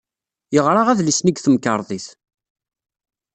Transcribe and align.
Yeɣra 0.53 0.81
adlis-nni 0.91 1.31
deg 1.31 1.37
temkarḍit. 1.39 2.07